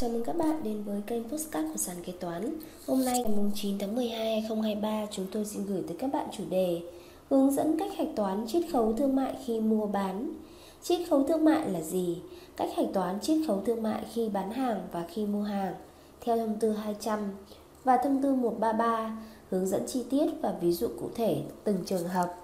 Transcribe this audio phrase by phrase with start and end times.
[0.00, 2.54] Chào mừng các bạn đến với kênh Postcard của Sàn Kế Toán
[2.86, 6.44] Hôm nay ngày 9 tháng 12 2023 chúng tôi xin gửi tới các bạn chủ
[6.50, 6.80] đề
[7.30, 10.32] Hướng dẫn cách hạch toán chiết khấu thương mại khi mua bán
[10.82, 12.18] Chiết khấu thương mại là gì?
[12.56, 15.74] Cách hạch toán chiết khấu thương mại khi bán hàng và khi mua hàng
[16.20, 17.18] Theo thông tư 200
[17.84, 19.18] và thông tư 133
[19.50, 22.34] Hướng dẫn chi tiết và ví dụ cụ thể từng trường hợp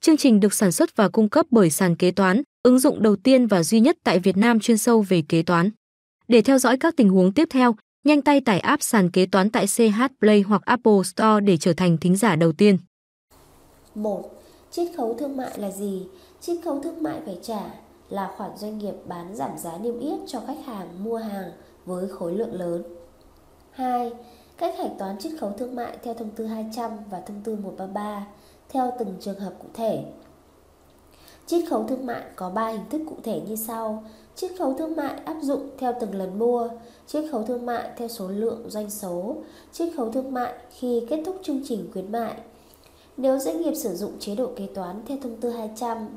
[0.00, 3.16] Chương trình được sản xuất và cung cấp bởi Sàn Kế Toán, ứng dụng đầu
[3.16, 5.70] tiên và duy nhất tại Việt Nam chuyên sâu về kế toán.
[6.30, 7.74] Để theo dõi các tình huống tiếp theo,
[8.04, 11.72] nhanh tay tải app sàn kế toán tại CH Play hoặc Apple Store để trở
[11.72, 12.78] thành thính giả đầu tiên.
[13.94, 14.42] 1.
[14.70, 16.06] Chiết khấu thương mại là gì?
[16.40, 17.60] Chiết khấu thương mại phải trả
[18.10, 21.50] là khoản doanh nghiệp bán giảm giá niêm yết cho khách hàng mua hàng
[21.86, 22.82] với khối lượng lớn.
[23.70, 24.12] 2.
[24.56, 28.26] Cách hạch toán chiết khấu thương mại theo thông tư 200 và thông tư 133
[28.68, 30.04] theo từng trường hợp cụ thể.
[31.46, 34.04] Chiết khấu thương mại có 3 hình thức cụ thể như sau.
[34.40, 36.68] Chiết khấu thương mại áp dụng theo từng lần mua,
[37.06, 39.36] chiết khấu thương mại theo số lượng doanh số,
[39.72, 42.34] chiết khấu thương mại khi kết thúc chương trình khuyến mại.
[43.16, 46.08] Nếu doanh nghiệp sử dụng chế độ kế toán theo thông tư 200,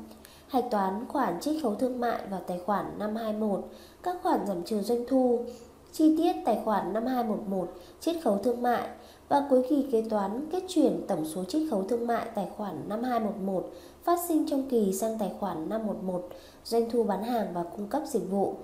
[0.48, 3.64] hạch toán khoản chiết khấu thương mại vào tài khoản 521,
[4.02, 5.44] các khoản giảm trừ doanh thu,
[5.92, 8.88] chi tiết tài khoản 5211 chiết khấu thương mại
[9.28, 12.88] và cuối kỳ kế toán kết chuyển tổng số chiết khấu thương mại tài khoản
[12.88, 13.70] 5211
[14.04, 16.28] phát sinh trong kỳ sang tài khoản 511
[16.64, 18.54] doanh thu bán hàng và cung cấp dịch vụ.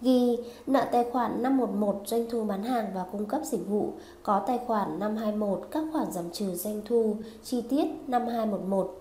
[0.00, 3.92] Ghi nợ tài khoản 511 doanh thu bán hàng và cung cấp dịch vụ
[4.22, 8.98] có tài khoản 521 các khoản giảm trừ doanh thu chi tiết 5211.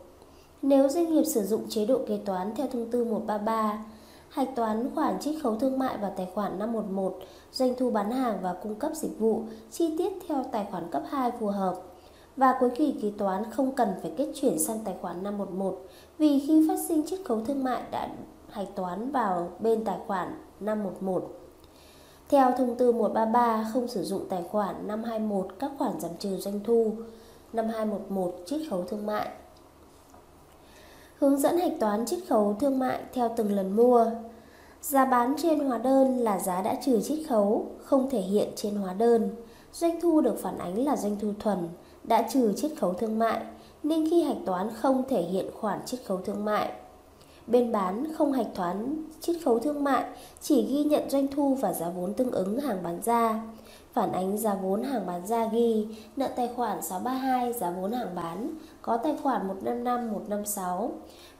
[0.61, 3.85] Nếu doanh nghiệp sử dụng chế độ kế toán theo thông tư 133,
[4.29, 7.19] hạch toán khoản chiết khấu thương mại vào tài khoản 511,
[7.51, 11.03] doanh thu bán hàng và cung cấp dịch vụ, chi tiết theo tài khoản cấp
[11.09, 11.90] 2 phù hợp.
[12.37, 15.85] Và cuối kỳ kế toán không cần phải kết chuyển sang tài khoản 511
[16.17, 18.09] vì khi phát sinh chiết khấu thương mại đã
[18.49, 21.29] hạch toán vào bên tài khoản 511.
[22.29, 26.59] Theo thông tư 133 không sử dụng tài khoản 521 các khoản giảm trừ doanh
[26.63, 26.93] thu
[27.53, 29.29] 5211 chiết khấu thương mại
[31.21, 34.05] Hướng dẫn hạch toán chiết khấu thương mại theo từng lần mua.
[34.81, 38.75] Giá bán trên hóa đơn là giá đã trừ chiết khấu, không thể hiện trên
[38.75, 39.29] hóa đơn.
[39.73, 41.57] Doanh thu được phản ánh là doanh thu thuần,
[42.03, 43.41] đã trừ chiết khấu thương mại,
[43.83, 46.71] nên khi hạch toán không thể hiện khoản chiết khấu thương mại.
[47.47, 50.05] Bên bán không hạch toán chiết khấu thương mại,
[50.41, 53.41] chỉ ghi nhận doanh thu và giá vốn tương ứng hàng bán ra.
[53.93, 58.15] Phản ánh giá vốn hàng bán ra ghi nợ tài khoản 632 giá vốn hàng
[58.15, 60.91] bán, có tài khoản 155 156.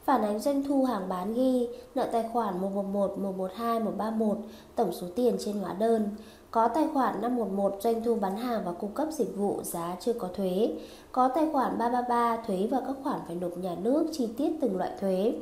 [0.06, 4.38] Phản ánh doanh thu hàng bán ghi nợ tài khoản 111 112 131
[4.76, 6.10] tổng số tiền trên hóa đơn,
[6.52, 10.14] có tài khoản 511 doanh thu bán hàng và cung cấp dịch vụ giá chưa
[10.14, 10.74] có thuế,
[11.12, 14.78] có tài khoản 333 thuế và các khoản phải nộp nhà nước chi tiết từng
[14.78, 15.34] loại thuế.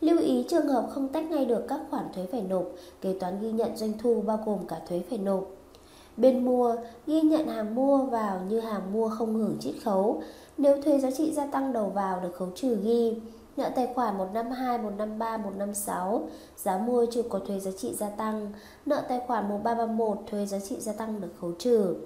[0.00, 2.64] Lưu ý trường hợp không tách ngay được các khoản thuế phải nộp,
[3.00, 5.44] kế toán ghi nhận doanh thu bao gồm cả thuế phải nộp.
[6.16, 10.22] Bên mua ghi nhận hàng mua vào như hàng mua không hưởng chiết khấu.
[10.58, 13.14] Nếu thuế giá trị gia tăng đầu vào được khấu trừ ghi
[13.56, 18.52] Nợ tài khoản 152, 153, 156 Giá mua chưa có thuế giá trị gia tăng
[18.86, 21.96] Nợ tài khoản 1331 thuế giá trị gia tăng được khấu trừ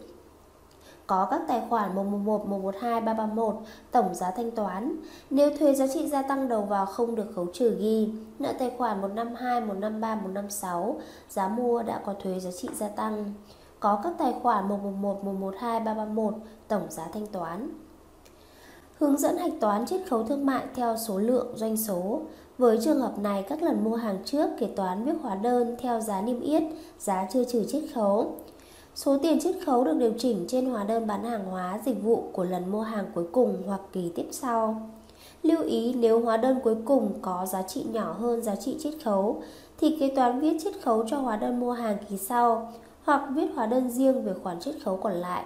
[1.10, 3.56] có các tài khoản 111, 112, 331
[3.90, 4.96] tổng giá thanh toán.
[5.30, 8.72] Nếu thuế giá trị gia tăng đầu vào không được khấu trừ ghi, nợ tài
[8.78, 13.32] khoản 152, 153, 156 giá mua đã có thuế giá trị gia tăng
[13.80, 16.34] có các tài khoản 111, 112, 331
[16.68, 17.70] tổng giá thanh toán.
[19.00, 22.20] Hướng dẫn hạch toán chiết khấu thương mại theo số lượng doanh số.
[22.58, 26.00] Với trường hợp này, các lần mua hàng trước kế toán viết hóa đơn theo
[26.00, 26.62] giá niêm yết,
[26.98, 28.34] giá chưa trừ chiết khấu.
[28.94, 32.24] Số tiền chiết khấu được điều chỉnh trên hóa đơn bán hàng hóa dịch vụ
[32.32, 34.90] của lần mua hàng cuối cùng hoặc kỳ tiếp sau.
[35.42, 38.94] Lưu ý nếu hóa đơn cuối cùng có giá trị nhỏ hơn giá trị chiết
[39.04, 39.42] khấu
[39.80, 42.72] thì kế toán viết chiết khấu cho hóa đơn mua hàng kỳ sau
[43.04, 45.44] hoặc viết hóa đơn riêng về khoản chiết khấu còn lại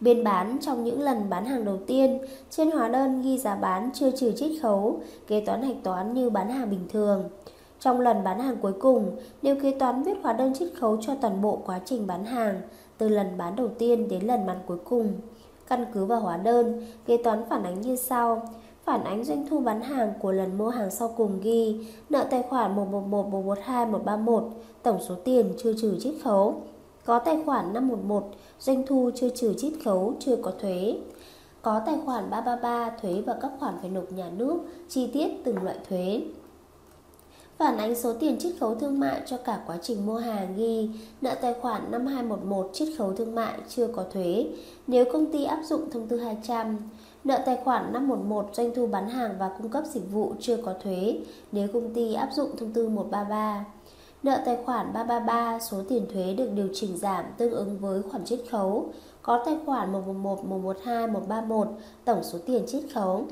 [0.00, 2.18] biên bán trong những lần bán hàng đầu tiên,
[2.50, 6.30] trên hóa đơn ghi giá bán chưa trừ chiết khấu, kế toán hạch toán như
[6.30, 7.24] bán hàng bình thường.
[7.80, 11.14] Trong lần bán hàng cuối cùng, nếu kế toán viết hóa đơn chiết khấu cho
[11.14, 12.60] toàn bộ quá trình bán hàng,
[12.98, 15.12] từ lần bán đầu tiên đến lần bán cuối cùng.
[15.68, 18.42] Căn cứ vào hóa đơn, kế toán phản ánh như sau
[18.88, 22.42] phản ánh doanh thu bán hàng của lần mua hàng sau cùng ghi nợ tài
[22.42, 24.44] khoản 111, 112, 131,
[24.82, 26.62] tổng số tiền chưa trừ chiết khấu.
[27.04, 30.98] Có tài khoản 511, doanh thu chưa trừ chiết khấu, chưa có thuế.
[31.62, 34.58] Có tài khoản 333, thuế và các khoản phải nộp nhà nước,
[34.88, 36.22] chi tiết từng loại thuế.
[37.58, 40.90] Phản ánh số tiền chiết khấu thương mại cho cả quá trình mua hàng ghi
[41.20, 44.46] nợ tài khoản 5211 chiết khấu thương mại chưa có thuế
[44.86, 46.78] nếu công ty áp dụng thông tư 200
[47.24, 50.74] Nợ tài khoản 511 doanh thu bán hàng và cung cấp dịch vụ chưa có
[50.82, 51.20] thuế
[51.52, 53.64] nếu công ty áp dụng thông tư 133.
[54.22, 58.24] Nợ tài khoản 333 số tiền thuế được điều chỉnh giảm tương ứng với khoản
[58.24, 58.92] chiết khấu.
[59.22, 61.68] Có tài khoản 111, 112, 131
[62.04, 63.26] tổng số tiền chiết khấu.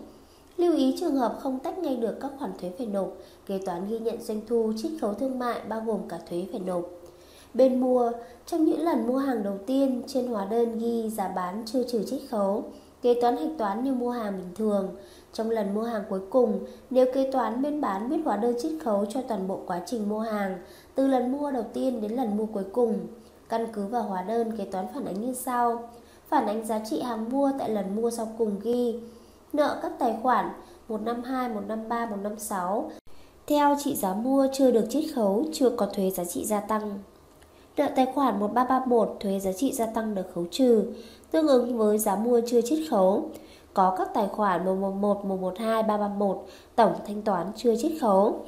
[0.57, 3.09] Lưu ý trường hợp không tách ngay được các khoản thuế phải nộp,
[3.47, 6.61] kế toán ghi nhận doanh thu chiết khấu thương mại bao gồm cả thuế phải
[6.61, 6.85] nộp.
[7.55, 8.13] Bên mua,
[8.47, 12.05] trong những lần mua hàng đầu tiên, trên hóa đơn ghi giá bán chưa trừ
[12.05, 12.65] chiết khấu,
[13.03, 14.89] kế toán hạch toán như mua hàng bình thường.
[15.37, 16.61] Trong lần mua hàng cuối cùng,
[16.91, 20.09] nếu kế toán bên bán viết hóa đơn chiết khấu cho toàn bộ quá trình
[20.09, 20.59] mua hàng,
[20.95, 23.07] từ lần mua đầu tiên đến lần mua cuối cùng,
[23.49, 25.89] căn cứ vào hóa đơn kế toán phản ánh như sau.
[26.29, 29.01] Phản ánh giá trị hàng mua tại lần mua sau cùng ghi
[29.53, 30.49] nợ các tài khoản
[30.89, 32.91] 152, 153, 156
[33.47, 36.99] theo trị giá mua chưa được chiết khấu, chưa có thuế giá trị gia tăng.
[37.77, 40.85] Nợ tài khoản 1331 thuế giá trị gia tăng được khấu trừ,
[41.31, 43.31] tương ứng với giá mua chưa chiết khấu.
[43.77, 46.47] Có các tài khoản 111, 112, 331
[46.77, 48.45] tổng thanh toán chưa chiết khấu.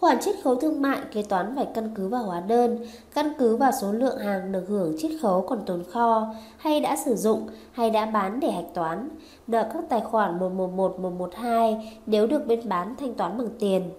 [0.00, 3.56] Khoản chiết khấu thương mại kế toán phải căn cứ vào hóa đơn, căn cứ
[3.56, 7.48] vào số lượng hàng được hưởng chiết khấu còn tồn kho, hay đã sử dụng,
[7.72, 9.08] hay đã bán để hạch toán.
[9.46, 13.90] Nợ các tài khoản 111, 112 nếu được bên bán thanh toán bằng tiền.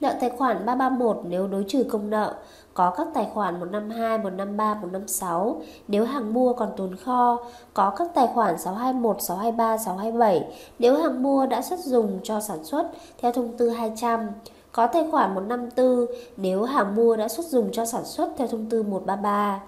[0.00, 2.34] Nợ tài khoản 331 nếu đối trừ công nợ,
[2.74, 7.38] có các tài khoản 152, 153, 156 nếu hàng mua còn tồn kho,
[7.74, 10.44] có các tài khoản 621, 623, 627
[10.78, 12.86] nếu hàng mua đã xuất dùng cho sản xuất
[13.18, 14.28] theo thông tư 200
[14.72, 16.06] có tài khoản 154
[16.36, 19.60] nếu hàng mua đã xuất dùng cho sản xuất theo thông tư 133.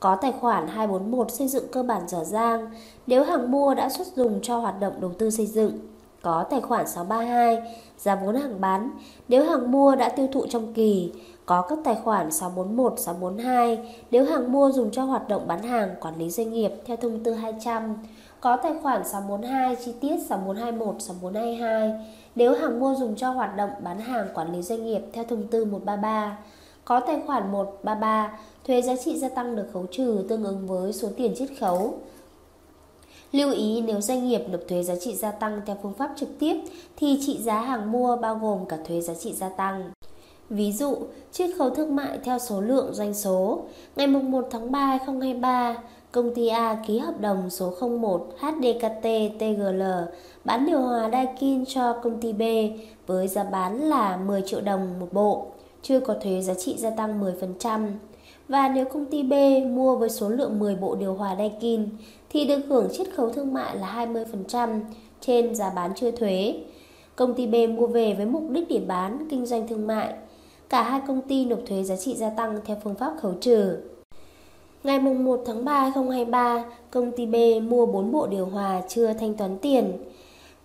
[0.00, 2.70] Có tài khoản 241 xây dựng cơ bản dở dang
[3.06, 5.89] nếu hàng mua đã xuất dùng cho hoạt động đầu tư xây dựng.
[6.22, 7.58] Có tài khoản 632
[7.98, 8.90] giá vốn hàng bán
[9.28, 11.12] nếu hàng mua đã tiêu thụ trong kỳ.
[11.46, 15.94] Có các tài khoản 641, 642 nếu hàng mua dùng cho hoạt động bán hàng,
[16.00, 17.94] quản lý doanh nghiệp theo thông tư 200.
[18.40, 23.70] Có tài khoản 642 chi tiết 6421, 6422 nếu hàng mua dùng cho hoạt động
[23.84, 26.38] bán hàng quản lý doanh nghiệp theo thông tư 133.
[26.84, 30.92] Có tài khoản 133, thuế giá trị gia tăng được khấu trừ tương ứng với
[30.92, 31.94] số tiền chiết khấu.
[33.32, 36.28] Lưu ý nếu doanh nghiệp nộp thuế giá trị gia tăng theo phương pháp trực
[36.38, 36.56] tiếp
[36.96, 39.90] thì trị giá hàng mua bao gồm cả thuế giá trị gia tăng.
[40.50, 40.96] Ví dụ,
[41.32, 43.62] chiết khấu thương mại theo số lượng doanh số.
[43.96, 45.76] Ngày 1 tháng 3 2023,
[46.12, 49.06] công ty A ký hợp đồng số 01 HDKT
[49.38, 49.82] TGL
[50.44, 52.42] bán điều hòa Daikin cho công ty B
[53.06, 55.46] với giá bán là 10 triệu đồng một bộ,
[55.82, 57.90] chưa có thuế giá trị gia tăng 10%.
[58.50, 59.32] Và nếu công ty B
[59.66, 61.88] mua với số lượng 10 bộ điều hòa Daikin
[62.30, 64.06] thì được hưởng chiết khấu thương mại là
[64.46, 64.80] 20%
[65.20, 66.54] trên giá bán chưa thuế.
[67.16, 70.14] Công ty B mua về với mục đích để bán, kinh doanh thương mại.
[70.68, 73.76] Cả hai công ty nộp thuế giá trị gia tăng theo phương pháp khấu trừ.
[74.84, 79.34] Ngày 1 tháng 3 2023, công ty B mua 4 bộ điều hòa chưa thanh
[79.34, 79.92] toán tiền.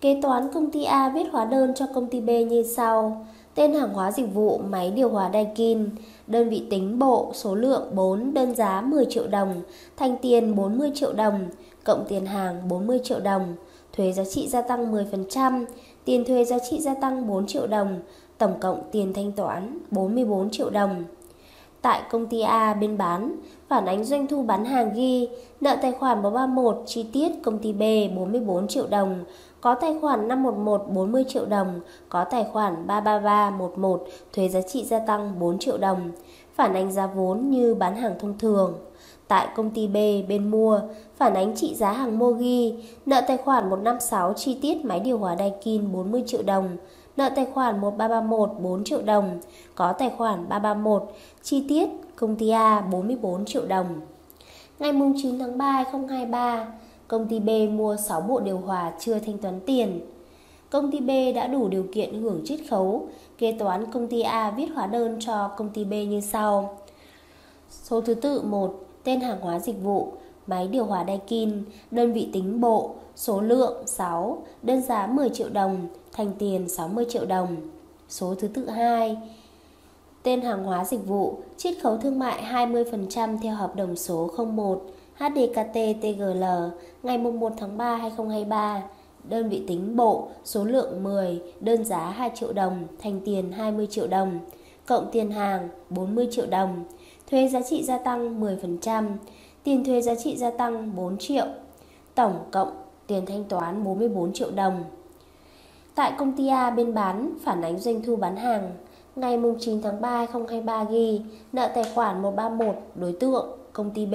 [0.00, 3.26] Kế toán công ty A viết hóa đơn cho công ty B như sau.
[3.56, 5.90] Tên hàng hóa dịch vụ máy điều hòa Daikin,
[6.26, 9.62] đơn vị tính bộ, số lượng 4, đơn giá 10 triệu đồng,
[9.96, 11.48] thanh tiền 40 triệu đồng,
[11.84, 13.54] cộng tiền hàng 40 triệu đồng,
[13.92, 15.64] thuế giá trị gia tăng 10%,
[16.04, 18.00] tiền thuế giá trị gia tăng 4 triệu đồng,
[18.38, 21.04] tổng cộng tiền thanh toán 44 triệu đồng.
[21.82, 23.36] Tại công ty A bên bán,
[23.68, 25.28] phản ánh doanh thu bán hàng ghi
[25.60, 27.82] nợ tài khoản 331 chi tiết công ty B
[28.16, 29.24] 44 triệu đồng,
[29.60, 34.98] có tài khoản 511 40 triệu đồng, có tài khoản 33311 thuế giá trị gia
[34.98, 36.10] tăng 4 triệu đồng,
[36.54, 38.74] phản ánh giá vốn như bán hàng thông thường.
[39.28, 39.96] Tại công ty B
[40.28, 40.80] bên mua,
[41.16, 42.74] phản ánh trị giá hàng mua ghi,
[43.06, 46.76] nợ tài khoản 156 chi tiết máy điều hòa Daikin 40 triệu đồng,
[47.16, 49.38] nợ tài khoản 1331 4 triệu đồng,
[49.74, 51.02] có tài khoản 331,
[51.42, 53.86] chi tiết công ty A 44 triệu đồng.
[54.78, 56.66] Ngày 9 tháng 3 2023,
[57.08, 60.00] công ty B mua 6 bộ điều hòa chưa thanh toán tiền.
[60.70, 63.08] Công ty B đã đủ điều kiện hưởng chiết khấu,
[63.38, 66.78] kế toán công ty A viết hóa đơn cho công ty B như sau.
[67.70, 70.12] Số thứ tự 1, tên hàng hóa dịch vụ,
[70.46, 75.48] máy điều hòa Daikin, đơn vị tính bộ, số lượng 6, đơn giá 10 triệu
[75.48, 77.56] đồng, thành tiền 60 triệu đồng.
[78.08, 79.16] Số thứ tự 2,
[80.26, 84.84] tên hàng hóa dịch vụ, chiết khấu thương mại 20% theo hợp đồng số 01
[85.14, 86.44] HDKT TGL
[87.02, 88.82] ngày 1 tháng 3 2023.
[89.24, 93.86] Đơn vị tính bộ, số lượng 10, đơn giá 2 triệu đồng, thành tiền 20
[93.90, 94.38] triệu đồng,
[94.86, 96.84] cộng tiền hàng 40 triệu đồng,
[97.30, 99.08] thuế giá trị gia tăng 10%,
[99.64, 101.46] tiền thuế giá trị gia tăng 4 triệu,
[102.14, 102.70] tổng cộng
[103.06, 104.84] tiền thanh toán 44 triệu đồng.
[105.94, 108.70] Tại công ty A bên bán phản ánh doanh thu bán hàng
[109.16, 111.20] ngày 9 tháng 3 2023 ghi
[111.52, 114.14] nợ tài khoản 131 đối tượng công ty B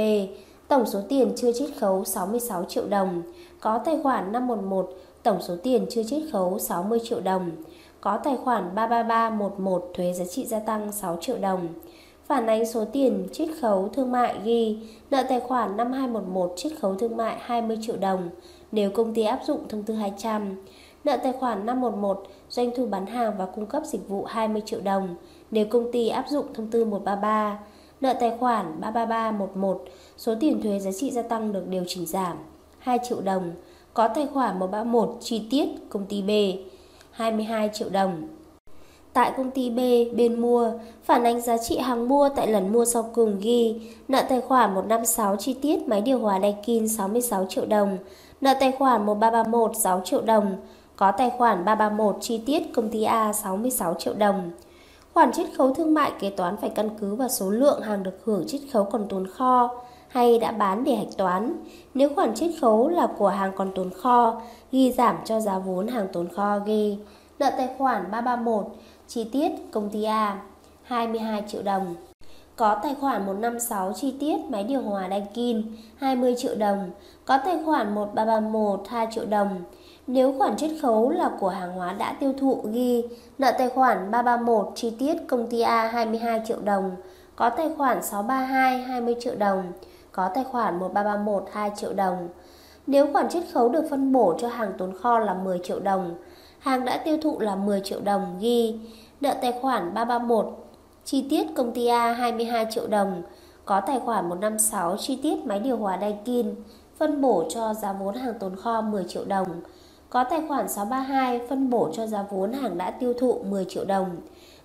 [0.72, 3.22] tổng số tiền chưa chiết khấu 66 triệu đồng,
[3.60, 4.89] có tài khoản 511
[5.24, 7.51] tổng số tiền chưa chiết khấu 60 triệu đồng,
[8.01, 11.67] có tài khoản 33311 thuế giá trị gia tăng 6 triệu đồng.
[12.25, 14.77] Phản ánh số tiền chiết khấu thương mại ghi
[15.12, 18.29] nợ tài khoản 5211 chiết khấu thương mại 20 triệu đồng
[18.72, 20.55] nếu công ty áp dụng thông tư 200.
[21.03, 24.81] Nợ tài khoản 511 doanh thu bán hàng và cung cấp dịch vụ 20 triệu
[24.81, 25.15] đồng
[25.51, 27.60] nếu công ty áp dụng thông tư 133.
[28.01, 29.86] Nợ tài khoản 33311
[30.17, 32.38] số tiền thuế giá trị gia tăng được điều chỉnh giảm
[32.79, 33.51] 2 triệu đồng.
[33.93, 36.29] Có tài khoản 131 chi tiết công ty B
[37.12, 38.27] 22 triệu đồng.
[39.13, 39.79] Tại công ty B,
[40.17, 40.72] bên mua,
[41.03, 44.75] phản ánh giá trị hàng mua tại lần mua sau cùng ghi nợ tài khoản
[44.75, 47.98] 156 chi tiết máy điều hòa Daikin 66 triệu đồng,
[48.41, 50.58] nợ tài khoản 1331 6 triệu đồng,
[51.01, 54.51] có tài khoản 331 chi tiết công ty A 66 triệu đồng.
[55.13, 58.20] Khoản chiết khấu thương mại kế toán phải căn cứ vào số lượng hàng được
[58.24, 59.70] hưởng chiết khấu còn tồn kho
[60.08, 61.53] hay đã bán để hạch toán.
[61.93, 64.41] Nếu khoản chiết khấu là của hàng còn tồn kho,
[64.72, 66.98] ghi giảm cho giá vốn hàng tồn kho ghi.
[67.39, 68.65] Nợ tài khoản 331,
[69.08, 70.41] chi tiết công ty A,
[70.84, 71.96] 22 triệu đồng.
[72.55, 75.63] Có tài khoản 156 chi tiết máy điều hòa Daikin
[75.98, 76.89] 20 triệu đồng.
[77.25, 79.63] Có tài khoản 1331 2 triệu đồng.
[80.13, 83.03] Nếu khoản chiết khấu là của hàng hóa đã tiêu thụ ghi
[83.38, 86.91] nợ tài khoản 331 chi tiết công ty A 22 triệu đồng,
[87.36, 89.72] có tài khoản 632 20 triệu đồng,
[90.12, 92.30] có tài khoản 1331 2 triệu đồng.
[92.88, 96.15] Nếu khoản chiết khấu được phân bổ cho hàng tồn kho là 10 triệu đồng,
[96.60, 98.80] hàng đã tiêu thụ là 10 triệu đồng ghi
[99.22, 100.46] nợ tài khoản 331
[101.06, 103.22] chi tiết công ty A 22 triệu đồng,
[103.65, 106.56] có tài khoản 156 chi tiết máy điều hòa Daikin
[106.98, 109.48] phân bổ cho giá vốn hàng tồn kho 10 triệu đồng
[110.12, 113.86] có tài khoản 632 phân bổ cho giá vốn hàng đã tiêu thụ 10 triệu
[113.86, 114.10] đồng.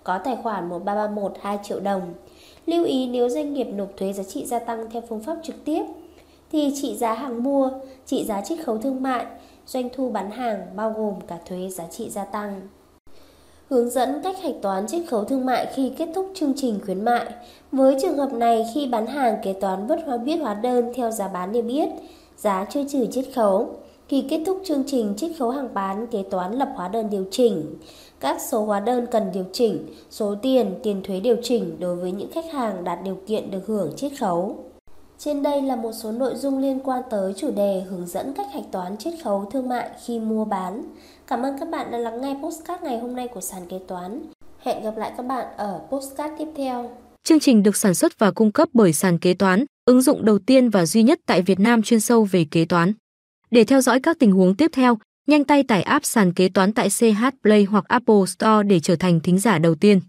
[0.05, 2.15] Có tài khoản 1331 2 triệu đồng.
[2.67, 5.65] Lưu ý nếu doanh nghiệp nộp thuế giá trị gia tăng theo phương pháp trực
[5.65, 5.85] tiếp
[6.53, 7.71] thì trị giá hàng mua,
[8.07, 9.27] trị giá chiết khấu thương mại,
[9.67, 12.61] doanh thu bán hàng bao gồm cả thuế giá trị gia tăng.
[13.71, 17.05] Hướng dẫn cách hạch toán chiết khấu thương mại khi kết thúc chương trình khuyến
[17.05, 17.27] mại.
[17.73, 21.11] Với trường hợp này khi bán hàng kế toán vứt hóa biết hóa đơn theo
[21.11, 21.89] giá bán niêm yết,
[22.37, 23.77] giá chưa trừ chiết khấu.
[24.09, 27.25] Khi kết thúc chương trình chiết khấu hàng bán, kế toán lập hóa đơn điều
[27.31, 27.75] chỉnh.
[28.21, 32.13] Các số hóa đơn cần điều chỉnh, số tiền, tiền thuế điều chỉnh đối với
[32.13, 34.65] những khách hàng đạt điều kiện được hưởng chiết khấu.
[35.19, 38.47] Trên đây là một số nội dung liên quan tới chủ đề hướng dẫn cách
[38.55, 40.83] hạch toán chiết khấu thương mại khi mua bán.
[41.27, 44.23] Cảm ơn các bạn đã lắng nghe postcard ngày hôm nay của sàn kế toán.
[44.59, 46.91] Hẹn gặp lại các bạn ở postcard tiếp theo.
[47.25, 50.39] Chương trình được sản xuất và cung cấp bởi sàn kế toán, ứng dụng đầu
[50.39, 52.93] tiên và duy nhất tại Việt Nam chuyên sâu về kế toán.
[53.57, 56.73] Để theo dõi các tình huống tiếp theo, nhanh tay tải app sàn kế toán
[56.73, 60.01] tại CH Play hoặc Apple Store để trở thành thính giả đầu tiên.